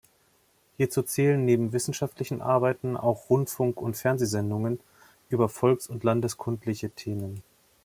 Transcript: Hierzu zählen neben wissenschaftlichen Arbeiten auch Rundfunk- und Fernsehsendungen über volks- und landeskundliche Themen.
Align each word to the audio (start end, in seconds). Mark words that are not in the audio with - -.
Hierzu 0.77 1.03
zählen 1.03 1.45
neben 1.45 1.73
wissenschaftlichen 1.73 2.41
Arbeiten 2.41 2.97
auch 2.97 3.29
Rundfunk- 3.29 3.79
und 3.79 3.95
Fernsehsendungen 3.95 4.79
über 5.29 5.47
volks- 5.47 5.85
und 5.87 6.03
landeskundliche 6.03 6.89
Themen. 6.89 7.43